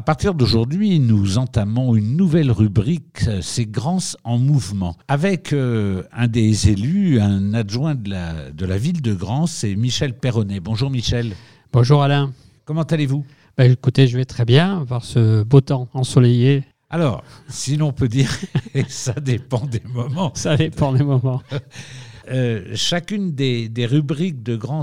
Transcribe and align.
À 0.00 0.02
partir 0.02 0.32
d'aujourd'hui, 0.32 0.98
nous 0.98 1.36
entamons 1.36 1.94
une 1.94 2.16
nouvelle 2.16 2.50
rubrique, 2.50 3.20
c'est 3.42 3.66
Grands 3.66 3.98
en 4.24 4.38
mouvement, 4.38 4.96
avec 5.08 5.52
euh, 5.52 6.04
un 6.10 6.26
des 6.26 6.70
élus, 6.70 7.20
un 7.20 7.52
adjoint 7.52 7.94
de 7.94 8.08
la, 8.08 8.50
de 8.50 8.64
la 8.64 8.78
ville 8.78 9.02
de 9.02 9.12
Grans, 9.12 9.46
c'est 9.46 9.74
Michel 9.74 10.14
Perronnet. 10.14 10.58
Bonjour 10.58 10.88
Michel. 10.88 11.34
Bonjour 11.70 12.02
Alain. 12.02 12.32
Comment 12.64 12.84
allez-vous? 12.84 13.26
Ben, 13.58 13.70
Écoutez, 13.70 14.06
je 14.06 14.16
vais 14.16 14.24
très 14.24 14.46
bien, 14.46 14.86
par 14.88 15.04
ce 15.04 15.42
beau 15.42 15.60
temps 15.60 15.86
ensoleillé. 15.92 16.64
Alors, 16.88 17.22
si 17.50 17.76
l'on 17.76 17.92
peut 17.92 18.08
dire, 18.08 18.34
ça 18.88 19.12
dépend 19.12 19.66
des 19.66 19.82
moments. 19.84 20.32
Ça 20.34 20.56
dépend 20.56 20.94
des 20.94 21.04
moments. 21.04 21.42
Euh, 22.30 22.62
chacune 22.74 23.32
des, 23.32 23.86
rubriques 23.86 24.42
de 24.42 24.54
Grands 24.54 24.82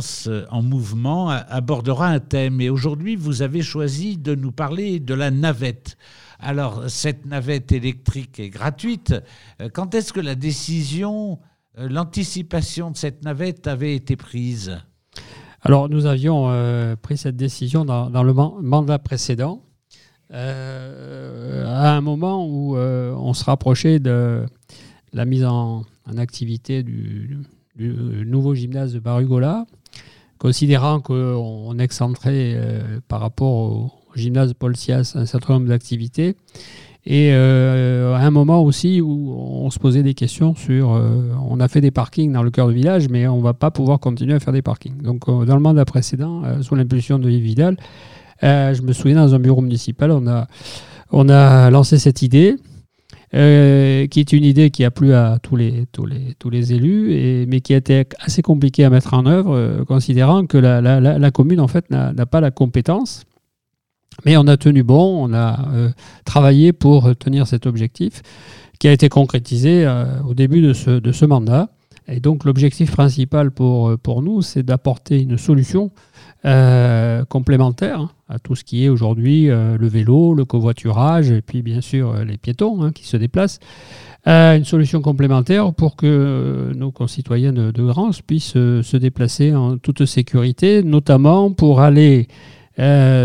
en 0.52 0.62
mouvement 0.62 1.30
abordera 1.30 2.08
un 2.08 2.20
thème. 2.20 2.60
Et 2.60 2.70
aujourd'hui, 2.70 3.16
vous 3.16 3.42
avez 3.42 3.62
choisi 3.62 4.18
de 4.18 4.36
nous 4.36 4.52
parler 4.52 5.00
de 5.00 5.14
la 5.14 5.32
navette. 5.32 5.98
Alors, 6.40 6.90
cette 6.90 7.26
navette 7.26 7.72
électrique 7.72 8.40
est 8.40 8.50
gratuite. 8.50 9.16
Euh, 9.62 9.70
quand 9.72 9.96
est-ce 9.96 10.12
que 10.12 10.20
la 10.20 10.36
décision, 10.36 11.40
euh, 11.78 11.88
l'anticipation 11.90 12.92
de 12.92 12.98
cette 12.98 13.24
navette 13.24 13.66
avait 13.68 13.96
été 13.96 14.18
prise? 14.18 14.78
Alors, 15.62 15.90
nous 15.90 16.06
avions 16.06 16.96
pris 17.02 17.18
cette 17.18 17.36
décision 17.36 17.84
dans, 17.84 18.24
le 18.24 18.34
mandat 18.34 19.00
précédent, 19.00 19.64
à 20.30 21.96
un 21.96 22.00
moment 22.00 22.48
où 22.48 22.78
on 22.78 23.34
se 23.34 23.44
rapprochait 23.44 24.00
de 24.00 24.46
la 25.14 25.26
mise 25.26 25.46
en, 25.46 25.84
activité 26.18 26.84
du, 26.84 27.38
nouveau 27.78 28.56
gymnase 28.56 28.94
de 28.94 29.00
Barugola, 29.00 29.66
considérant 30.38 31.00
qu'on 31.00 31.78
excentrait 31.80 32.54
euh, 32.56 33.00
par 33.08 33.20
rapport 33.20 33.54
au, 33.54 33.92
gymnase 34.16 34.54
Paul 34.54 34.76
Sias 34.76 35.14
un 35.16 35.28
certain 35.28 35.56
nombre 35.56 35.68
d'activités. 35.68 36.36
Et 37.06 37.32
euh, 37.34 38.16
à 38.16 38.22
un 38.22 38.32
moment 38.32 38.64
aussi 38.64 39.00
où 39.00 39.32
on 39.32 39.70
se 39.70 39.78
posait 39.78 40.02
des 40.02 40.16
questions 40.16 40.56
sur. 40.56 40.94
Euh, 40.94 41.34
on 41.48 41.60
a 41.60 41.68
fait 41.68 41.82
des 41.82 41.92
parkings 41.92 42.32
dans 42.32 42.42
le 42.42 42.50
cœur 42.50 42.68
du 42.68 42.74
village, 42.74 43.10
mais 43.10 43.28
on 43.28 43.38
ne 43.38 43.44
va 43.44 43.54
pas 43.54 43.70
pouvoir 43.70 44.00
continuer 44.00 44.34
à 44.34 44.40
faire 44.40 44.54
des 44.54 44.64
parkings. 44.64 45.02
Donc, 45.02 45.28
dans 45.28 45.56
le 45.56 45.62
mandat 45.62 45.86
précédent, 45.86 46.42
sous 46.62 46.74
l'impulsion 46.74 47.20
de 47.20 47.30
Yves 47.30 47.44
Vidal, 47.44 47.78
je 48.42 48.82
me 48.82 48.92
souviens 48.92 49.18
dans 49.18 49.36
un 49.36 49.40
bureau 49.40 49.62
municipal, 49.62 50.10
on 50.12 50.26
a, 50.28 50.48
on 51.12 51.30
a 51.30 51.70
lancé 51.70 52.00
cette 52.00 52.24
idée. 52.24 52.56
Euh, 53.34 54.08
qui 54.08 54.22
est 54.22 54.32
une 54.32 54.46
idée 54.46 54.72
qui 54.72 54.86
a 54.86 54.92
plu 54.92 55.14
à 55.14 55.38
tous 55.44 55.58
les, 55.58 55.86
tous 55.92 56.06
les, 56.06 56.34
tous 56.40 56.50
les 56.50 56.72
élus, 56.72 57.46
mais 57.48 57.60
qui 57.60 57.74
a 57.74 57.78
été 57.78 58.06
assez 58.20 58.42
compliquée 58.42 58.86
à 58.86 58.90
mettre 58.90 59.14
en 59.14 59.26
œuvre, 59.26 59.54
euh, 59.54 59.84
considérant 59.84 60.46
que 60.46 60.58
la, 60.58 60.80
la, 60.80 61.00
la, 61.02 61.32
commune 61.32 61.60
en 61.60 61.68
fait 61.68 61.90
n'a 61.90 62.26
pas 62.26 62.40
la 62.40 62.52
compétence. 62.52 63.26
Mais 64.26 64.38
on 64.38 64.48
a 64.48 64.56
tenu 64.56 64.82
bon, 64.82 65.30
on 65.30 65.34
a 65.34 65.68
euh, 65.74 65.90
travaillé 66.24 66.72
pour 66.72 67.18
tenir 67.18 67.48
cet 67.48 67.66
objectif, 67.66 68.22
qui 68.80 68.88
a 68.88 68.94
été 68.94 69.10
concrétisé 69.10 69.86
au 70.26 70.34
début 70.34 70.62
de 70.62 70.72
ce, 70.72 70.92
de 70.92 71.12
ce 71.12 71.26
mandat. 71.26 71.70
Et 72.10 72.20
donc 72.20 72.46
l'objectif 72.46 72.92
principal 72.92 73.52
pour, 73.52 73.98
pour 74.00 74.22
nous, 74.22 74.42
c'est 74.42 74.64
d'apporter 74.64 75.22
une 75.22 75.38
solution 75.38 75.92
euh, 76.46 77.26
complémentaire 77.26 78.14
à 78.30 78.38
tout 78.38 78.56
ce 78.56 78.64
qui 78.64 78.86
est 78.86 78.90
aujourd'hui 78.90 79.50
euh, 79.50 79.76
le 79.76 79.88
vélo, 79.88 80.36
le 80.36 80.46
covoiturage 80.46 81.32
et 81.32 81.42
puis 81.42 81.64
bien 81.64 81.82
sûr 81.82 82.12
euh, 82.12 82.24
les 82.24 82.38
piétons 82.38 82.84
hein, 82.84 82.92
qui 82.92 83.08
se 83.08 83.18
déplacent. 83.18 83.60
une 84.26 84.64
solution 84.64 85.02
complémentaire 85.02 85.74
pour 85.74 85.96
que 85.96 86.72
nos 86.76 86.92
concitoyens 86.92 87.54
de, 87.54 87.72
de 87.72 88.22
puissent 88.22 88.54
se 88.54 88.98
déplacer 88.98 89.56
en 89.56 89.78
toute 89.78 90.06
sécurité, 90.06 90.84
notamment 90.84 91.52
pour 91.52 91.82
aller 91.82 92.28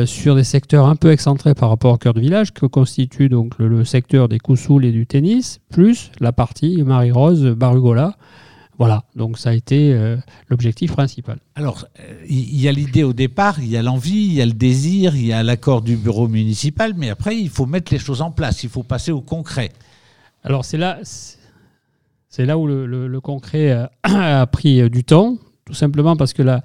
sur 0.07 0.35
des 0.35 0.45
secteurs 0.45 0.87
un 0.87 0.97
peu 0.97 1.11
excentrés 1.13 1.55
par 1.55 1.69
rapport 1.69 1.93
au 1.93 1.99
cœur 1.99 2.15
de 2.15 2.21
village, 2.21 2.55
que 2.55 2.65
constitue 2.65 3.29
donc 3.29 3.59
le, 3.59 3.85
secteur 3.85 4.29
des 4.29 4.39
Coussouls 4.39 4.87
et 4.87 4.93
du 4.93 5.07
tennis, 5.07 5.61
plus 5.71 6.11
la 6.21 6.33
partie 6.33 6.83
Marie-Rose 6.83 7.45
Barugola, 7.57 8.17
voilà, 8.79 9.05
donc 9.15 9.39
ça 9.39 9.51
a 9.51 9.53
été 9.53 9.93
euh, 9.93 10.17
l'objectif 10.49 10.93
principal. 10.93 11.39
Alors, 11.55 11.87
il 12.29 12.61
y 12.61 12.69
a 12.69 12.73
l'idée 12.73 13.05
au 13.05 13.13
départ, 13.13 13.61
il 13.61 13.69
y 13.69 13.77
a 13.77 13.83
l'envie, 13.83 14.25
il 14.27 14.33
y 14.33 14.43
a 14.43 14.47
le 14.47 14.53
désir, 14.53 15.15
il 15.15 15.27
y 15.27 15.33
a 15.33 15.43
l'accord 15.43 15.83
du 15.83 15.97
bureau 15.97 16.27
municipal, 16.27 16.95
mais 16.97 17.11
après, 17.11 17.37
il 17.37 17.51
faut 17.51 17.67
mettre 17.67 17.93
les 17.93 17.99
choses 17.99 18.23
en 18.23 18.31
place, 18.31 18.65
il 18.65 18.71
faut 18.71 18.83
passer 18.83 19.13
au 19.13 19.21
concret. 19.21 19.71
Alors, 20.43 20.65
c'est 20.65 20.79
là, 20.79 20.99
c'est 22.29 22.47
là 22.47 22.57
où 22.57 22.67
le, 22.67 23.21
concret 23.21 23.73
a, 23.73 23.91
a, 24.41 24.47
pris 24.47 24.81
euh, 24.81 24.89
du 24.89 25.05
temps, 25.05 25.37
tout 25.67 25.75
simplement 25.75 26.17
parce 26.17 26.33
que 26.33 26.43
la, 26.43 26.63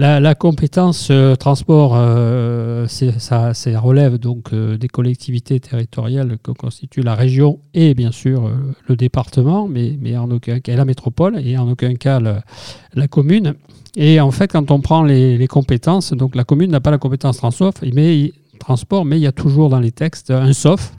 la, 0.00 0.34
compétence 0.34 1.08
euh, 1.10 1.36
transport, 1.36 1.92
euh, 1.94 2.86
ça, 2.86 3.52
relève 3.78 4.18
donc 4.18 4.52
euh, 4.52 4.78
des 4.78 4.88
collectivités 4.88 5.60
territoriales 5.60 6.38
que 6.42 6.52
constitue 6.52 7.02
la 7.02 7.14
région 7.14 7.60
et 7.74 7.94
bien 7.94 8.10
sûr 8.10 8.50
le 8.88 8.96
département, 8.96 9.68
mais, 9.68 9.98
mais 10.00 10.16
en 10.16 10.30
aucun 10.30 10.60
cas 10.60 10.74
la 10.74 10.84
métropole 10.84 11.38
et 11.44 11.58
en 11.58 11.68
aucun 11.68 11.94
cas 11.94 12.20
la 12.20 13.08
commune. 13.08 13.54
Et 13.96 14.20
en 14.20 14.30
fait, 14.30 14.52
quand 14.52 14.70
on 14.70 14.80
prend 14.80 15.02
les, 15.02 15.46
compétences, 15.48 16.12
donc 16.12 16.34
la 16.34 16.44
commune 16.44 16.70
n'a 16.70 16.80
pas 16.80 16.90
la 16.90 16.98
compétence 16.98 17.38
transport, 17.38 17.74
mais, 17.92 18.32
transport, 18.58 19.04
mais 19.04 19.18
il 19.18 19.22
y 19.22 19.26
a 19.26 19.32
toujours 19.32 19.68
dans 19.68 19.80
les 19.80 19.92
textes 19.92 20.30
un 20.30 20.52
sauf. 20.52 20.92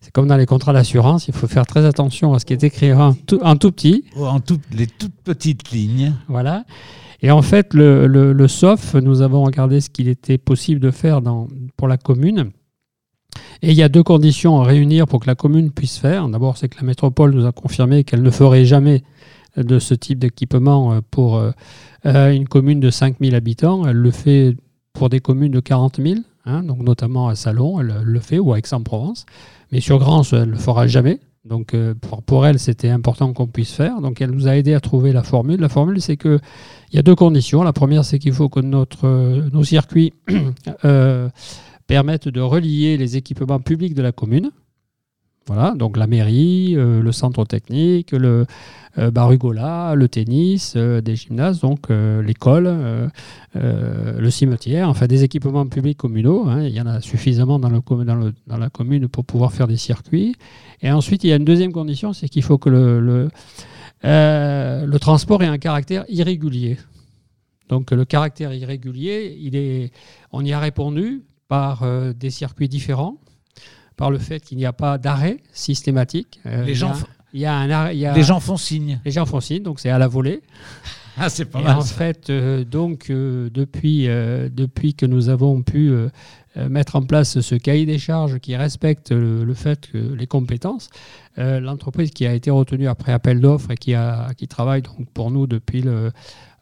C'est 0.00 0.12
comme 0.12 0.28
dans 0.28 0.36
les 0.36 0.46
contrats 0.46 0.74
d'assurance, 0.74 1.26
il 1.28 1.34
faut 1.34 1.46
faire 1.46 1.66
très 1.66 1.86
attention 1.86 2.34
à 2.34 2.38
ce 2.38 2.44
qui 2.44 2.52
est 2.52 2.62
écrit 2.62 2.92
en 2.92 3.14
tout, 3.14 3.40
en 3.42 3.56
tout 3.56 3.72
petit. 3.72 4.04
En 4.16 4.38
tout, 4.40 4.60
les 4.72 4.86
toutes 4.86 5.16
petites 5.24 5.70
lignes. 5.70 6.12
Voilà. 6.28 6.64
Et 7.24 7.30
en 7.30 7.40
fait, 7.40 7.72
le, 7.72 8.46
SOF, 8.46 8.96
nous 8.96 9.22
avons 9.22 9.44
regardé 9.44 9.80
ce 9.80 9.88
qu'il 9.88 10.08
était 10.08 10.36
possible 10.36 10.78
de 10.78 10.90
faire 10.90 11.22
pour 11.74 11.88
la 11.88 11.96
commune. 11.96 12.50
Et 13.62 13.70
il 13.70 13.74
y 13.78 13.82
a 13.82 13.88
deux 13.88 14.02
conditions 14.02 14.60
à 14.60 14.64
réunir 14.64 15.06
pour 15.06 15.20
que 15.20 15.26
la 15.26 15.34
commune 15.34 15.70
puisse 15.70 15.96
faire. 15.96 16.28
D'abord, 16.28 16.58
c'est 16.58 16.68
que 16.68 16.76
la 16.76 16.86
métropole 16.86 17.32
nous 17.32 17.46
a 17.46 17.52
confirmé 17.52 18.04
qu'elle 18.04 18.20
ne 18.20 18.30
ferait 18.30 18.66
jamais 18.66 19.04
de 19.56 19.78
ce 19.78 19.94
type 19.94 20.18
d'équipement 20.18 20.92
euh, 20.92 21.00
pour 21.10 21.38
euh, 21.38 21.52
euh, 22.04 22.30
une 22.30 22.46
commune 22.46 22.78
de 22.78 22.90
5000 22.90 23.34
habitants. 23.34 23.86
Elle 23.86 23.96
le 23.96 24.10
fait 24.10 24.54
pour 24.92 25.08
des 25.08 25.20
communes 25.20 25.52
de 25.52 25.60
40 25.60 26.02
000, 26.02 26.20
hein, 26.44 26.62
donc 26.62 26.80
notamment 26.80 27.28
à 27.28 27.36
Salon, 27.36 27.80
elle 27.80 28.02
le 28.04 28.20
fait, 28.20 28.38
ou 28.38 28.52
à 28.52 28.58
Aix-en-Provence. 28.58 29.24
Mais 29.72 29.80
sur 29.80 29.98
Grance, 29.98 30.34
elle 30.34 30.40
ne 30.40 30.52
le 30.52 30.58
fera 30.58 30.86
jamais. 30.88 31.20
Donc 31.44 31.76
pour, 32.26 32.46
elle, 32.46 32.58
c'était 32.58 32.88
important 32.88 33.32
qu'on 33.34 33.46
puisse 33.46 33.72
faire. 33.72 34.00
Donc 34.00 34.20
elle 34.20 34.30
nous 34.30 34.48
a 34.48 34.56
aidé 34.56 34.72
à 34.72 34.80
trouver 34.80 35.12
la 35.12 35.22
formule. 35.22 35.60
La 35.60 35.68
formule, 35.68 36.00
c'est 36.00 36.16
qu'il 36.16 36.40
y 36.92 36.98
a 36.98 37.02
deux 37.02 37.14
conditions. 37.14 37.62
La 37.62 37.74
première, 37.74 38.04
c'est 38.04 38.18
qu'il 38.18 38.32
faut 38.32 38.48
que 38.48 38.60
notre, 38.60 39.08
nos 39.52 39.64
circuits 39.64 40.14
euh, 40.84 41.28
permettent 41.86 42.28
de 42.28 42.40
relier 42.40 42.96
les 42.96 43.16
équipements 43.16 43.60
publics 43.60 43.94
de 43.94 44.02
la 44.02 44.12
commune. 44.12 44.50
Voilà, 45.46 45.74
donc 45.76 45.96
la 45.96 46.06
mairie, 46.06 46.74
euh, 46.76 47.02
le 47.02 47.12
centre 47.12 47.44
technique, 47.44 48.12
le 48.12 48.46
euh, 48.96 49.10
barugola, 49.10 49.94
le 49.94 50.08
tennis, 50.08 50.76
des 50.76 51.16
gymnases, 51.16 51.60
donc 51.60 51.90
l'école, 51.90 53.10
le 53.54 54.30
cimetière, 54.30 54.88
enfin 54.88 55.06
des 55.06 55.24
équipements 55.24 55.66
publics 55.66 55.98
communaux. 55.98 56.46
Hein. 56.48 56.62
il 56.62 56.72
y 56.72 56.80
en 56.80 56.86
a 56.86 57.00
suffisamment 57.00 57.58
dans, 57.58 57.68
la 57.68 58.70
commune 58.70 59.08
pour 59.08 59.24
pouvoir 59.24 59.52
faire 59.52 59.66
des 59.66 59.76
circuits. 59.76 60.36
Et 60.80 60.90
ensuite, 60.90 61.24
il 61.24 61.30
y 61.30 61.32
a 61.32 61.36
une 61.36 61.44
deuxième 61.44 61.72
condition, 61.72 62.12
c'est 62.12 62.28
qu'il 62.28 62.42
faut 62.42 62.58
que 62.58 62.70
le, 62.70 63.00
le, 63.00 63.28
euh, 64.04 64.98
transport 64.98 65.42
ait 65.42 65.46
un 65.46 65.58
caractère 65.58 66.04
irrégulier. 66.08 66.78
Donc 67.68 67.90
le 67.90 68.04
caractère 68.04 68.52
irrégulier, 68.52 69.36
il 69.40 69.56
est, 69.56 69.92
on 70.32 70.44
y 70.44 70.52
a 70.52 70.58
répondu 70.58 71.24
par 71.48 71.82
euh, 71.82 72.12
des 72.12 72.30
circuits 72.30 72.68
différents, 72.68 73.16
par 73.96 74.10
le 74.10 74.18
fait 74.18 74.40
qu'il 74.40 74.58
n'y 74.58 74.66
a 74.66 74.72
pas 74.72 74.98
d'arrêt 74.98 75.38
systématique. 75.52 76.40
Euh, 76.46 76.64
les, 76.64 76.74
gens 76.74 76.92
il 77.32 77.40
y 77.40 77.46
a 77.46 77.54
un 77.54 77.92
les 77.92 78.22
gens 78.22 78.40
font 78.40 78.56
signe. 78.56 79.00
Les 79.04 79.10
gens 79.10 79.26
font 79.26 79.40
signe, 79.40 79.62
donc 79.62 79.80
c'est 79.80 79.90
à 79.90 79.98
la 79.98 80.08
volée. 80.08 80.42
Ah, 81.16 81.28
c'est 81.28 81.44
pas 81.44 81.60
mal. 81.60 81.76
En 81.76 81.82
fait, 81.82 82.28
donc, 82.28 83.06
depuis, 83.08 84.08
depuis 84.08 84.94
que 84.94 85.06
nous 85.06 85.28
avons 85.28 85.62
pu 85.62 85.88
euh, 85.88 86.08
mettre 86.56 86.96
en 86.96 87.02
place 87.02 87.40
ce 87.40 87.54
cahier 87.54 87.86
des 87.86 87.98
charges 87.98 88.38
qui 88.38 88.54
respecte 88.56 89.10
le, 89.10 89.54
fait 89.54 89.90
que 89.90 89.98
les 89.98 90.26
compétences. 90.26 90.90
Euh, 91.38 91.58
l'entreprise 91.58 92.10
qui 92.12 92.26
a 92.26 92.34
été 92.34 92.50
retenue 92.50 92.86
après 92.86 93.12
appel 93.12 93.40
d'offres 93.40 93.72
et 93.72 93.76
qui, 93.76 93.94
a, 93.94 94.32
qui 94.36 94.46
travaille 94.46 94.82
donc 94.82 95.08
pour 95.12 95.32
nous 95.32 95.48
depuis 95.48 95.82
le, 95.82 96.12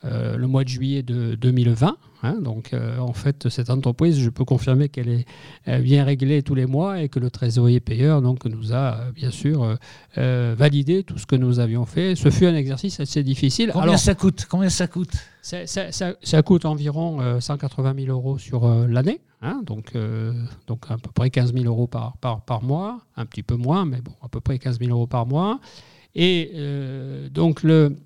euh, 0.05 0.37
le 0.39 0.47
mois 0.47 0.65
de 0.65 0.69
juillet 0.69 1.03
de 1.03 1.35
2020. 1.35 1.97
Hein. 2.25 2.37
donc, 2.41 2.71
en 3.01 3.13
fait, 3.13 3.49
cette 3.49 3.69
entreprise, 3.69 4.21
je 4.21 4.31
peux 4.31 4.45
confirmer 4.45 4.89
qu'elle 4.89 5.09
est 5.09 5.81
bien 5.81 6.05
réglée 6.05 6.45
tous 6.45 6.55
les 6.55 6.67
mois 6.67 7.03
et 7.03 7.09
que 7.09 7.19
le 7.19 7.31
trésorier 7.31 7.81
payeur 7.81 8.23
donc, 8.23 8.45
nous 8.45 8.73
a 8.73 9.11
bien 9.13 9.33
sûr 9.33 9.77
validé 10.17 11.03
tout 11.03 11.19
ce 11.19 11.27
que 11.27 11.35
nous 11.35 11.59
avions 11.59 11.85
fait. 11.85 12.15
Ce 12.15 12.31
fut 12.31 12.47
un 12.47 12.55
exercice 12.55 13.01
assez 13.01 13.25
difficile. 13.25 13.71
Combien 13.73 13.89
Alors, 13.89 13.99
ça 13.99 14.15
coûte? 14.15 14.47
Combien 14.49 14.69
ça 14.69 14.87
coûte? 14.87 15.13
ça, 15.43 15.67
ça, 15.67 15.91
ça, 16.23 16.43
coûte 16.43 16.65
environ 16.65 17.41
180 17.41 17.95
000 18.05 18.17
euros 18.17 18.39
sur 18.39 18.69
l'année. 18.87 19.21
Hein, 19.45 19.63
donc, 19.67 19.97
euh, 19.97 20.33
donc 20.69 20.89
à 20.89 20.97
peu 20.97 21.11
près 21.11 21.29
15 21.29 21.53
000 21.53 21.65
euros 21.65 21.89
par, 21.89 22.17
par, 22.19 22.45
par, 22.45 22.63
mois, 22.63 23.01
un 23.17 23.27
petit 23.27 23.43
peu 23.43 23.57
moins, 23.57 23.85
mais 23.85 24.01
bon, 24.01 24.15
à 24.23 24.29
peu 24.29 24.41
près 24.41 24.57
15 24.59 24.79
000 24.79 24.93
euros 24.93 25.09
par 25.09 25.27
mois. 25.27 25.59
Et 26.15 26.53
euh, 26.55 27.29
donc 27.29 27.65
le, 27.65 27.97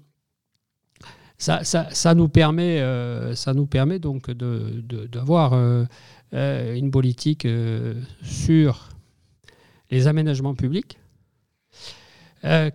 ça, 1.37 1.63
ça, 1.63 1.89
ça, 1.91 2.15
nous 2.15 2.29
permet, 2.29 2.81
euh, 2.81 3.35
ça 3.35 3.53
nous 3.53 3.67
permet 3.67 3.99
donc 3.99 4.31
d'avoir 4.31 5.53
une 6.33 6.91
politique 6.91 7.47
sur 8.23 8.89
les 9.91 10.07
aménagements 10.07 10.55
publics, 10.55 10.99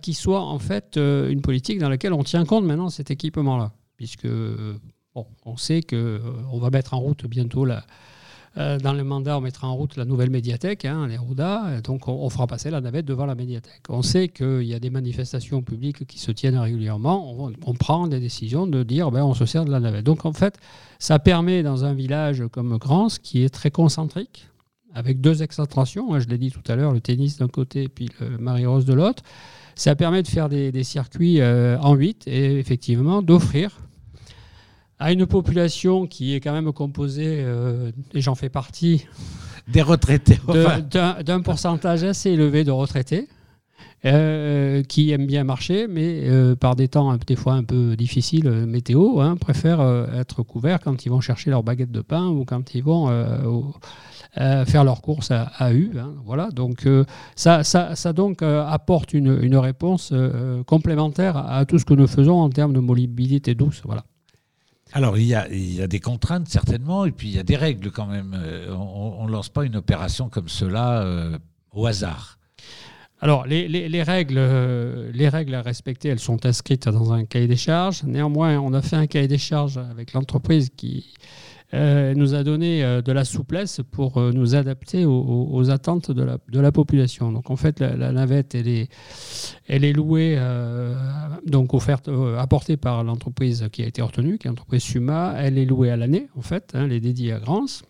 qui 0.02 0.14
soit 0.14 0.40
en 0.40 0.60
fait 0.60 0.96
une 0.96 1.42
politique 1.42 1.80
dans 1.80 1.88
laquelle 1.88 2.12
on 2.12 2.22
tient 2.22 2.44
compte 2.44 2.64
maintenant 2.64 2.86
de 2.86 2.92
cet 2.92 3.10
équipement-là, 3.10 3.72
puisque 3.96 4.28
bon, 4.28 5.26
on 5.44 5.56
sait 5.56 5.82
qu'on 5.82 6.58
va 6.60 6.70
mettre 6.70 6.94
en 6.94 7.00
route 7.00 7.26
bientôt 7.26 7.64
la, 7.64 7.84
dans 8.56 8.92
le 8.92 9.02
mandat, 9.02 9.38
on 9.38 9.40
mettra 9.40 9.66
en 9.66 9.74
route 9.74 9.96
la 9.96 10.04
nouvelle 10.04 10.28
médiathèque, 10.28 10.84
hein, 10.84 11.06
les 11.08 11.16
RODA, 11.16 11.80
donc 11.82 12.06
on, 12.06 12.28
fera 12.28 12.46
passer 12.46 12.70
la 12.70 12.80
navette 12.80 13.06
devant 13.06 13.24
la 13.24 13.34
médiathèque. 13.34 13.82
On 13.88 14.02
sait 14.02 14.28
qu'il 14.28 14.64
y 14.64 14.74
a 14.74 14.78
des 14.78 14.90
manifestations 14.90 15.62
publiques 15.62 16.06
qui 16.06 16.18
se 16.18 16.30
tiennent 16.32 16.58
régulièrement, 16.58 17.50
on, 17.64 17.74
prend 17.74 18.06
des 18.06 18.20
décisions 18.20 18.66
de 18.66 18.82
dire 18.82 19.10
ben, 19.10 19.24
on 19.24 19.34
se 19.34 19.46
sert 19.46 19.64
de 19.64 19.70
la 19.70 19.80
navette. 19.80 20.04
Donc 20.04 20.26
en 20.26 20.34
fait, 20.34 20.58
ça 20.98 21.18
permet 21.18 21.62
dans 21.62 21.84
un 21.84 21.94
village 21.94 22.44
comme 22.52 22.76
Grans, 22.76 23.08
qui 23.22 23.42
est 23.42 23.48
très 23.48 23.70
concentrique, 23.70 24.48
avec 24.94 25.20
deux 25.20 25.42
excentrations, 25.42 26.14
hein, 26.14 26.20
je 26.20 26.28
l'ai 26.28 26.38
dit 26.38 26.50
tout 26.50 26.62
à 26.68 26.76
l'heure, 26.76 26.92
le 26.92 27.00
tennis 27.00 27.38
d'un 27.38 27.48
côté 27.48 27.84
et 27.84 27.88
puis 27.88 28.08
le 28.20 28.38
Marie-Rose 28.38 28.84
de 28.84 28.92
l'autre, 28.92 29.22
ça 29.74 29.94
permet 29.96 30.22
de 30.22 30.28
faire 30.28 30.48
des, 30.48 30.84
circuits 30.84 31.40
euh, 31.40 31.78
en 31.80 31.94
8 31.94 32.24
et 32.26 32.58
effectivement 32.58 33.22
d'offrir 33.22 33.78
à 35.02 35.10
une 35.10 35.26
population 35.26 36.06
qui 36.06 36.34
est 36.34 36.40
quand 36.40 36.52
même 36.52 36.72
composée, 36.72 37.38
euh, 37.40 37.90
et 38.14 38.20
j'en 38.20 38.36
fais 38.36 38.48
partie, 38.48 39.04
des 39.66 39.82
retraités, 39.82 40.38
d'un 40.90 41.40
pourcentage 41.42 42.04
assez 42.04 42.30
élevé 42.30 42.64
de 42.64 42.70
retraités. 42.70 43.28
Euh, 44.04 44.82
qui 44.82 45.12
aiment 45.12 45.28
bien 45.28 45.44
marcher, 45.44 45.86
mais 45.86 46.22
euh, 46.24 46.56
par 46.56 46.74
des 46.74 46.88
temps 46.88 47.16
des 47.24 47.36
fois 47.36 47.52
un 47.52 47.62
peu 47.62 47.94
difficiles, 47.94 48.50
météo, 48.66 49.20
hein, 49.20 49.36
préfèrent 49.36 50.08
être 50.18 50.42
couverts 50.42 50.80
quand 50.80 51.06
ils 51.06 51.08
vont 51.08 51.20
chercher 51.20 51.50
leur 51.50 51.62
baguette 51.62 51.92
de 51.92 52.00
pain 52.00 52.26
ou 52.26 52.44
quand 52.44 52.74
ils 52.74 52.82
vont 52.82 53.06
faire 54.34 54.82
leurs 54.82 55.02
courses 55.02 55.30
à, 55.30 55.72
U. 55.72 55.92
Hein, 56.00 56.14
voilà, 56.24 56.50
donc 56.50 56.88
ça, 57.36 57.62
ça, 57.62 57.94
ça, 57.94 58.12
donc 58.12 58.42
apporte 58.42 59.14
une, 59.14 59.38
une 59.40 59.56
réponse 59.56 60.12
complémentaire 60.66 61.36
à 61.36 61.64
tout 61.64 61.78
ce 61.78 61.84
que 61.84 61.94
nous 61.94 62.08
faisons 62.08 62.40
en 62.40 62.50
termes 62.50 62.72
de 62.72 62.80
mobilité 62.80 63.54
douce. 63.54 63.82
Voilà. 63.84 64.02
Alors, 64.94 65.16
il 65.16 65.24
y, 65.24 65.34
a, 65.34 65.86
des 65.86 66.00
contraintes, 66.00 66.48
certainement, 66.48 67.06
et 67.06 67.12
puis 67.12 67.28
il 67.28 67.34
y 67.34 67.38
a 67.38 67.42
des 67.42 67.56
règles 67.56 67.90
quand 67.90 68.06
même. 68.06 68.36
Euh, 68.36 68.74
on 68.74 69.26
ne 69.26 69.32
lance 69.32 69.48
pas 69.48 69.64
une 69.64 69.76
opération 69.76 70.28
comme 70.28 70.48
cela 70.48 71.02
euh, 71.02 71.38
au 71.72 71.86
hasard. 71.86 72.38
Alors, 73.22 73.46
les, 73.46 74.02
règles, 74.02 74.36
euh, 74.36 75.10
les 75.14 75.28
règles 75.28 75.54
à 75.54 75.62
respecter, 75.62 76.08
elles 76.08 76.18
sont 76.18 76.44
inscrites 76.44 76.88
dans 76.88 77.12
un 77.12 77.24
cahier 77.24 77.46
des 77.46 77.56
charges. 77.56 78.02
Néanmoins, 78.02 78.58
on 78.58 78.74
a 78.74 78.82
fait 78.82 78.96
un 78.96 79.06
cahier 79.06 79.28
des 79.28 79.38
charges 79.38 79.78
avec 79.78 80.12
l'entreprise 80.12 80.70
qui, 80.76 81.14
nous 81.72 82.34
a 82.34 82.44
donné 82.44 82.84
euh, 82.84 83.02
de 83.02 83.12
la 83.12 83.24
souplesse 83.24 83.80
pour 83.90 84.18
euh, 84.18 84.32
nous 84.32 84.54
adapter 84.54 85.04
aux, 85.06 85.70
attentes 85.70 86.10
de 86.10 86.60
la, 86.60 86.72
population. 86.72 87.32
Donc 87.32 87.50
en 87.50 87.56
fait, 87.56 87.80
la, 87.80 88.12
navette, 88.12 88.54
elle 88.54 88.68
est, 88.68 88.88
elle 89.68 89.84
est 89.84 89.92
louée, 89.92 90.38
donc 91.46 91.74
offerte, 91.74 92.10
apportée 92.38 92.76
par 92.76 93.04
l'entreprise 93.04 93.68
qui 93.72 93.82
a 93.82 93.86
été 93.86 94.02
retenue, 94.02 94.38
qui 94.38 94.46
est 94.46 94.50
l'entreprise 94.50 94.82
Suma. 94.82 95.34
Elle 95.38 95.58
est 95.58 95.64
louée 95.64 95.90
à 95.90 95.96
l'année, 95.96 96.28
en 96.36 96.42
fait, 96.42 96.72
hein, 96.74 96.84
elle 96.84 96.92
est 96.92 97.00
dédiée 97.00 97.32
à 97.32 97.38
Grance. 97.38 97.84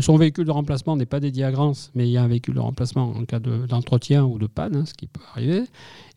Son 0.00 0.16
véhicule 0.16 0.44
de 0.44 0.50
remplacement 0.50 0.96
n'est 0.96 1.06
pas 1.06 1.20
dédié 1.20 1.44
à 1.44 1.50
Grance, 1.50 1.90
mais 1.94 2.06
il 2.06 2.12
y 2.12 2.16
a 2.16 2.22
un 2.22 2.28
véhicule 2.28 2.54
de 2.54 2.60
remplacement 2.60 3.12
en 3.16 3.24
cas 3.24 3.40
d'entretien 3.40 4.24
ou 4.24 4.38
de 4.38 4.46
panne, 4.46 4.76
hein, 4.76 4.84
ce 4.86 4.94
qui 4.94 5.06
peut 5.06 5.20
arriver. 5.32 5.64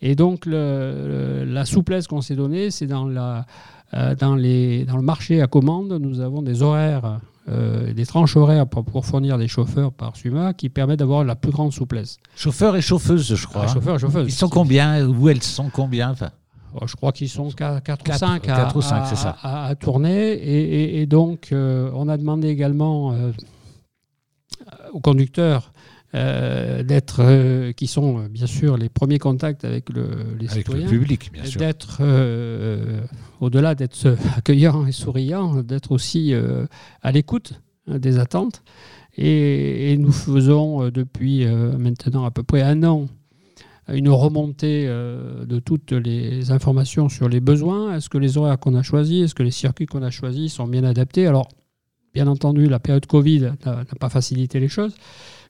Et 0.02 0.16
donc, 0.16 0.46
la 0.46 1.66
souplesse 1.66 2.08
qu'on 2.08 2.22
s'est 2.22 2.36
donnée, 2.36 2.72
c'est 2.72 2.88
dans 2.88 3.08
la 3.08 3.46
euh, 3.94 4.16
dans, 4.16 4.36
les, 4.36 4.86
dans 4.86 4.98
le 4.98 5.02
marché 5.02 5.42
à 5.42 5.48
commande, 5.48 5.94
nous 6.00 6.20
avons 6.20 6.44
des 6.44 6.62
horaires, 6.62 7.20
euh, 7.50 7.92
des 7.92 8.06
tranches 8.06 8.38
horaires 8.38 8.68
pour, 8.68 8.86
pour, 8.86 9.06
fournir 9.06 9.40
des 9.40 9.48
chauffeurs 9.48 9.92
par 9.92 10.16
SUMA 10.16 10.54
qui 10.54 10.70
permettent 10.70 11.00
d'avoir 11.00 11.24
la 11.24 11.36
plus 11.36 11.52
grande 11.52 11.74
souplesse. 11.74 12.20
Chauffeurs 12.36 12.76
et 12.76 12.82
chauffeuses, 12.82 13.34
je 13.34 13.48
crois. 13.48 13.64
Ah, 13.66 13.74
chauffeurs 13.74 13.96
et 13.96 14.00
chauffeuses. 14.00 14.28
Ils 14.28 14.32
sont 14.32 14.50
combien 14.50 15.08
Ou 15.08 15.30
elles 15.30 15.42
sont 15.42 15.72
combien 15.72 16.12
enfin? 16.12 16.30
Je 16.86 16.96
crois 16.96 17.12
qu'ils 17.12 17.30
sont 17.30 17.50
4, 17.50 17.82
ou 17.82 18.12
5, 18.12 18.48
à, 18.50 18.72
ou 18.76 18.82
5 18.82 19.06
ça. 19.16 19.38
À, 19.42 19.76
tourner. 19.76 20.34
Et, 20.34 21.02
et, 21.02 21.06
donc, 21.06 21.50
euh, 21.52 21.92
on 21.94 22.08
a 22.08 22.18
demandé 22.18 22.48
également 22.50 23.16
aux 24.94 25.00
conducteurs 25.00 25.72
euh, 26.16 26.82
d'être, 26.82 27.20
euh, 27.20 27.72
qui 27.72 27.86
sont 27.86 28.18
euh, 28.18 28.28
bien 28.28 28.48
sûr 28.48 28.78
les 28.78 28.90
premiers 28.90 29.20
contacts 29.20 29.64
avec 29.64 29.92
le, 29.92 30.10
les 30.40 30.48
citoyens, 30.48 30.86
le 30.86 30.90
public, 30.90 31.32
bien 31.32 31.46
sûr. 31.46 31.60
D'être, 31.60 32.02
au-delà 33.40 33.76
d'être 33.76 34.18
accueillant 34.36 34.88
et 34.88 34.92
souriant, 34.92 35.62
d'être 35.62 35.92
aussi 35.92 36.34
à 37.04 37.12
l'écoute 37.12 37.62
hein, 37.88 38.00
des 38.00 38.18
attentes. 38.18 38.64
Et, 39.18 39.98
nous 40.00 40.12
faisons 40.12 40.90
depuis 40.90 41.46
maintenant 41.46 42.26
à 42.26 42.32
peu 42.32 42.42
près 42.42 42.62
un 42.62 42.84
an 42.84 43.08
une 43.94 44.10
remontée 44.10 44.88
de 44.88 45.60
toutes 45.60 45.92
les 45.92 46.52
informations 46.52 47.10
sur 47.10 47.30
les 47.30 47.40
besoins. 47.40 47.96
Est-ce 47.96 48.10
que 48.10 48.18
les 48.18 48.38
horaires 48.38 48.60
qu'on 48.60 48.76
a 48.76 48.84
choisis, 48.84 49.26
est-ce 49.26 49.36
que 49.36 49.44
les 49.44 49.52
circuits 49.52 49.86
qu'on 49.86 50.04
a 50.04 50.12
choisis 50.12 50.54
sont 50.54 50.68
bien 50.68 50.84
adaptés? 50.84 51.28
Alors, 51.28 51.48
bien 52.14 52.28
entendu, 52.28 52.68
la 52.68 52.80
période 52.80 53.06
Covid 53.06 53.52
n'a 53.66 53.86
pas 54.00 54.10
facilité 54.10 54.60
les 54.60 54.68
choses 54.68 54.94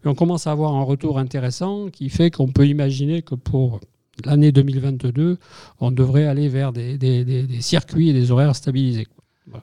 on 0.05 0.15
commence 0.15 0.47
à 0.47 0.51
avoir 0.51 0.75
un 0.75 0.83
retour 0.83 1.19
intéressant 1.19 1.89
qui 1.89 2.09
fait 2.09 2.31
qu'on 2.31 2.47
peut 2.47 2.67
imaginer 2.67 3.21
que 3.21 3.35
pour 3.35 3.79
l'année 4.25 4.51
2022, 4.51 5.37
on 5.79 5.91
devrait 5.91 6.25
aller 6.25 6.47
vers 6.47 6.71
des, 6.71 7.47
circuits 7.59 8.09
et 8.09 8.13
des 8.13 8.31
horaires 8.31 8.55
stabilisés. 8.55 9.07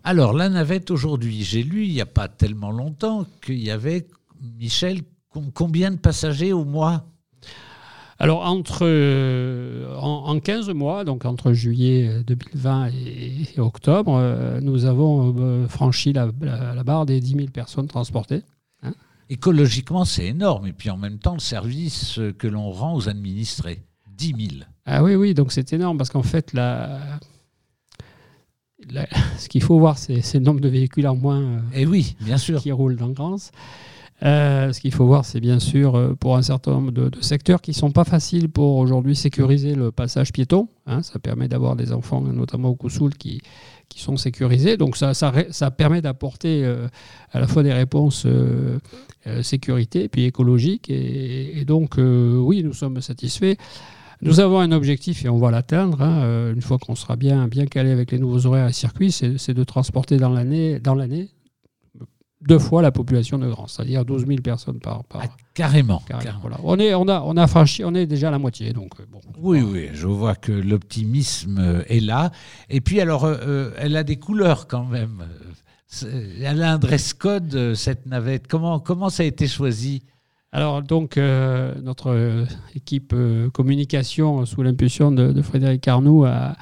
Alors, 0.03 0.33
la 0.33 0.49
navette 0.49 0.91
aujourd'hui, 0.91 1.43
j'ai 1.43 1.63
lu 1.63 1.85
il 1.85 1.93
n'y 1.93 2.01
a 2.01 2.07
pas 2.07 2.29
tellement 2.29 2.73
longtemps 2.73 3.25
qu'il 3.45 3.63
y 3.63 3.71
avait, 3.71 4.07
Michel, 4.59 5.03
combien 5.55 5.91
de 5.91 5.97
passagers 5.97 6.53
au 6.53 6.65
mois? 6.65 7.05
Alors, 8.19 8.47
entre, 8.47 8.81
euh, 8.83 9.95
en, 9.99 10.39
15 10.41 10.71
mois, 10.71 11.05
donc 11.05 11.27
entre 11.27 11.53
juillet 11.53 12.23
2020 12.27 12.89
et, 12.89 13.61
octobre, 13.61 14.17
euh, 14.19 14.59
nous 14.61 14.87
avons 14.87 15.35
euh, 15.39 15.69
franchi 15.69 16.15
la, 16.15 16.31
barre 16.83 17.05
des 17.05 17.21
10 17.21 17.35
000 17.35 17.47
personnes 17.49 17.89
transportées 17.89 18.43
écologiquement, 19.29 20.05
c'est 20.05 20.27
énorme. 20.27 20.69
Et 20.69 20.73
puis 20.73 20.89
en 20.89 20.97
même 20.97 21.19
temps, 21.19 21.35
le 21.35 21.41
service 21.41 22.21
que 22.39 22.47
l'on 22.47 22.71
rend 22.71 22.95
aux 22.95 23.09
administrés, 23.09 23.83
10 24.17 24.27
000. 24.27 24.39
Ah 24.85 25.03
oui, 25.03 25.17
oui, 25.17 25.35
donc 25.35 25.51
c'est 25.51 25.73
énorme 25.73 25.99
parce 25.99 26.11
qu'en 26.11 26.23
fait, 26.23 26.53
ce 26.55 27.09
qu'il 29.49 29.65
faut 29.65 29.81
voir, 29.81 29.99
c'est 29.99 30.35
le 30.35 30.41
nombre 30.45 30.61
de 30.61 30.69
véhicules 30.69 31.09
en 31.09 31.17
moins 31.17 31.57
Et 31.75 31.83
eh 31.83 31.87
oui, 31.87 32.15
bien 32.21 32.39
sûr. 32.39 32.61
qui 32.61 32.71
roulent 32.71 32.95
dans 32.95 33.11
Grance. 33.11 33.51
Euh, 34.23 34.73
ce 34.73 34.81
qu'il 34.81 34.93
faut 34.93 35.05
voir, 35.05 35.27
c'est 35.27 35.41
bien 35.41 35.59
sûr 35.59 35.95
euh, 35.95 36.15
pour 36.15 36.37
un 36.37 36.43
certain 36.43 36.73
nombre 36.73 36.91
de, 36.91 37.11
secteurs 37.21 37.61
qui 37.61 37.73
ne 37.73 37.77
sont 37.77 37.91
pas 37.91 38.05
faciles 38.05 38.49
pour 38.49 38.77
aujourd'hui 38.77 39.15
sécuriser 39.15 39.75
le 39.75 39.93
passage 39.93 40.33
piéton. 40.33 40.69
Hein. 40.87 41.03
ça 41.03 41.19
permet 41.19 41.49
d'avoir 41.49 41.77
des 41.77 41.93
enfants, 41.93 42.23
notamment 42.23 42.71
au 42.71 42.75
Koussoul, 42.75 43.15
qui, 43.15 43.43
qui 43.89 44.01
sont 44.01 44.17
sécurisés. 44.17 44.79
Donc 44.79 44.97
ça, 44.97 45.13
ça, 45.13 45.33
ça 45.51 45.71
permet 45.71 46.01
d'apporter 46.01 46.65
euh, 46.65 46.89
à 47.33 47.41
la 47.41 47.47
fois 47.47 47.63
des 47.63 47.73
réponses 47.73 48.27
sécurité 49.43 50.05
et 50.05 50.09
puis 50.09 50.25
écologiques. 50.25 50.89
Et, 50.89 51.65
donc 51.67 51.97
oui, 51.99 52.63
nous 52.63 52.73
sommes 52.73 53.01
satisfaits. 53.01 53.57
Nous 54.23 54.41
avons 54.41 54.61
un 54.61 54.73
objectif 54.73 55.25
et 55.25 55.29
on 55.29 55.37
va 55.37 55.51
l'atteindre. 55.51 56.01
Hein, 56.01 56.53
une 56.55 56.63
fois 56.63 56.79
qu'on 56.79 56.95
sera 56.95 57.17
bien, 57.17 57.49
bien 57.49 57.67
calé 57.67 57.91
avec 57.91 58.13
les 58.13 58.19
nouveaux 58.19 58.47
horaires 58.47 58.69
et 58.69 58.73
circuits, 58.73 59.11
c'est 59.13 59.53
de 59.53 59.65
transporter 59.65 60.17
dans 60.17 60.31
l'année 60.31 60.79
deux 62.43 62.59
fois 62.59 62.83
la 62.83 62.93
population 62.93 63.39
de 63.39 63.49
Grand, 63.49 63.67
c'est-à-dire 63.67 64.05
12 64.05 64.27
000 64.27 64.41
personnes 64.43 64.79
par, 64.79 65.05
par 65.05 65.23
ah, 65.25 65.29
carrément. 65.55 66.03
On, 66.63 66.79
est, 66.79 66.95
on, 66.95 67.09
a, 67.09 67.21
on 67.23 67.37
a 67.37 67.47
franchi, 67.47 67.83
on 67.85 67.95
est 67.95 68.07
déjà 68.07 68.29
à 68.29 68.31
la 68.31 68.39
moitié. 68.39 68.73
Donc, 68.73 68.93
euh, 69.01 69.05
bon, 69.11 69.21
oui, 69.39 69.63
oui, 69.63 69.89
je 69.93 70.07
vois 70.07 70.35
que 70.35 70.53
l'optimisme 70.53 71.59
euh, 71.59 71.83
est 71.89 72.01
là. 72.01 72.31
Et 72.69 72.81
puis 72.81 73.01
alors, 73.01 73.25
euh, 73.25 73.71
elle 73.79 73.97
a 73.97 74.05
des 74.05 74.17
couleurs 74.17 74.67
quand 74.67 74.85
même. 74.85 75.25
Elle 76.43 76.63
a 76.63 76.73
un 76.73 76.79
dress 76.79 77.15
code, 77.15 77.75
cette 77.75 78.07
navette. 78.07 78.49
Comment, 78.49 78.81
comment 78.81 79.09
ça 79.09 79.23
a 79.23 79.27
été 79.27 79.47
choisi? 79.47 80.03
Alors 80.53 80.83
donc 80.83 81.17
notre 81.17 82.47
équipe 82.75 83.15
communication 83.53 84.47
sous 84.47 84.63
l'impulsion 84.63 85.11
de, 85.13 85.43
Frédéric 85.43 85.87
Arnoux 85.87 86.25
a, 86.25 86.57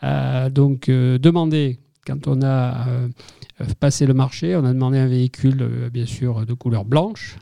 a 0.00 0.50
donc 0.50 0.90
demandé 0.90 1.78
quand 2.06 2.28
on 2.28 2.42
a 2.42 2.86
euh, 2.88 3.08
passer 3.80 4.06
le 4.06 4.14
marché, 4.14 4.56
on 4.56 4.64
a 4.64 4.72
demandé 4.72 4.98
un 4.98 5.08
véhicule, 5.08 5.58
euh, 5.60 5.90
bien 5.90 6.06
sûr, 6.06 6.46
de 6.46 6.54
couleur 6.54 6.84
blanche. 6.84 7.36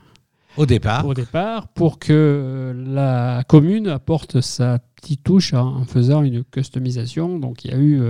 Au 0.57 0.67
départ. 0.67 1.05
Au 1.05 1.15
départ, 1.15 1.69
pour 1.69 1.99
que 1.99 2.13
euh, 2.13 2.73
la 2.73 3.43
commune 3.45 3.89
apporte 3.89 4.41
sa 4.41 4.79
petite 4.79 5.25
touche 5.25 5.53
en 5.53 5.85
faisant 5.85 6.23
une 6.23 6.45
customisation. 6.45 7.39
Donc 7.39 7.65
il 7.65 7.73
y 7.73 7.75
a 7.75 7.79
eu 7.79 8.01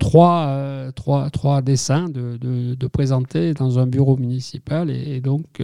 trois, 0.00 0.90
trois, 0.96 1.30
trois, 1.30 1.62
dessins 1.62 2.08
de, 2.08 2.36
de, 2.36 2.86
présenter 2.88 3.54
dans 3.54 3.78
un 3.78 3.86
bureau 3.86 4.16
municipal 4.16 4.90
et, 4.90 5.20
donc 5.20 5.62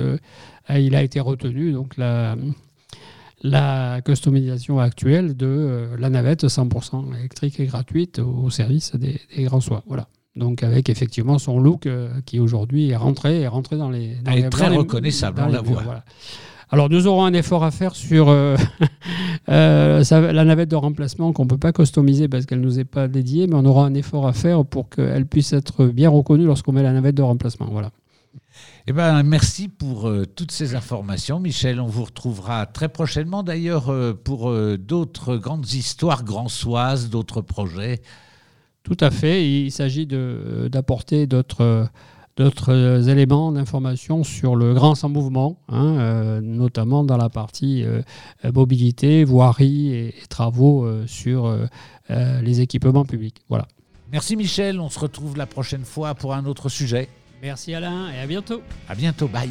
il 0.69 0.95
a 0.95 1.03
été 1.03 1.19
retenu 1.19 1.73
donc 1.73 1.97
la, 1.97 2.37
la 3.43 4.01
customisation 4.03 4.79
actuelle 4.79 5.37
de 5.37 5.89
la 5.99 6.11
navette 6.11 6.45
100% 6.45 7.17
électrique 7.19 7.59
et 7.61 7.67
gratuite 7.67 8.19
au 8.21 8.51
service 8.51 8.95
des, 8.97 9.21
des 9.37 9.43
grands 9.45 9.61
soins. 9.61 9.83
Voilà. 9.87 10.09
Donc 10.37 10.63
avec 10.63 10.89
effectivement 10.89 11.39
son 11.39 11.59
look 11.61 11.87
qui 12.25 12.41
aujourd'hui 12.41 12.91
est 12.91 12.97
rentré, 12.97 13.41
est 13.43 13.49
rentré 13.49 13.77
dans 13.77 13.91
les. 13.91 14.17
Dans 14.25 14.31
Elle 14.33 14.39
les- 14.39 14.45
est 14.47 14.51
très 14.51 14.69
reconnaissable, 14.69 15.43
on 15.45 15.47
la 15.51 15.61
murs, 15.63 15.73
voit. 15.73 15.83
voilà. 15.83 16.05
Alors 16.71 16.89
nous 16.89 17.07
aurons 17.07 17.25
un 17.27 17.35
effort 17.35 17.65
à 17.65 17.71
faire 17.71 17.95
sur 17.95 18.31
euh, 18.31 18.57
euh, 19.51 20.05
ça- 20.05 20.33
la 20.33 20.45
navette 20.45 20.71
de 20.71 20.77
remplacement 20.77 21.33
qu'on 21.35 21.45
ne 21.45 21.49
peut 21.51 21.59
pas 21.59 21.73
customiser 21.73 22.29
parce 22.29 22.47
qu'elle 22.47 22.61
ne 22.61 22.65
nous 22.65 22.79
est 22.79 22.85
pas 22.87 23.09
dédiée, 23.09 23.47
mais 23.47 23.57
on 23.57 23.65
aura 23.67 23.85
un 23.85 23.93
effort 23.95 24.27
à 24.27 24.33
faire 24.33 24.65
pour 24.65 24.89
qu'elle 24.89 25.27
puisse 25.27 25.53
être 25.53 25.85
bien 25.87 26.09
reconnue 26.09 26.45
lorsqu'on 26.47 26.73
met 26.73 26.83
la 26.83 26.93
navette 26.93 27.15
de 27.17 27.23
remplacement. 27.23 27.67
Voilà. 27.71 27.91
Eh 28.89 28.93
ben, 28.93 29.23
merci 29.23 29.69
pour 29.69 30.09
euh, 30.09 30.27
toutes 30.27 30.51
ces 30.51 30.75
informations, 30.75 31.39
Michel. 31.39 31.81
On 31.81 31.87
vous 31.87 32.05
retrouvera 32.05 32.67
très 32.67 32.89
prochainement, 32.89 33.45
d'ailleurs, 33.45 33.91
euh, 33.91 34.13
pour 34.13 34.51
euh, 34.51 34.77
d'autres 34.77 35.37
grandes 35.37 35.73
histoires 35.73 36.25
grandsoises, 36.25 37.09
d'autres 37.09 37.43
projets. 37.43 38.03
Tout 38.83 38.97
à 38.99 39.13
fait. 39.13 39.49
Il 39.49 39.71
s'agit 39.71 40.09
d'apporter 40.09 41.29
d'autres 41.29 41.89
d'autres 42.37 43.09
éléments 43.09 43.53
d'information 43.53 44.25
sur 44.25 44.57
le 44.57 44.73
grand 44.75 44.95
sans 44.95 45.11
mouvement, 45.11 45.59
hein, 45.69 45.97
euh, 45.99 46.41
notamment 46.41 47.05
dans 47.05 47.19
la 47.19 47.29
partie 47.29 47.85
euh, 47.85 48.03
mobilité, 48.55 49.23
voirie 49.23 49.93
et, 49.93 50.09
et 50.09 50.27
travaux 50.29 50.85
euh, 50.85 51.07
sur 51.07 51.57
les 52.09 52.61
équipements 52.61 53.05
publics. 53.05 53.37
Voilà. 53.49 53.67
Merci, 54.11 54.37
Michel. 54.37 54.81
On 54.81 54.91
se 54.91 54.99
retrouve 54.99 55.37
la 55.37 55.47
prochaine 55.47 55.85
fois 55.85 56.15
pour 56.15 56.35
un 56.35 56.45
autre 56.45 56.69
sujet. 56.69 57.09
Merci 57.43 57.75
Alain 57.75 58.13
et 58.13 58.21
à 58.21 58.27
bientôt. 58.27 58.63
À 58.89 58.95
bientôt. 58.95 59.27
Bye. 59.27 59.51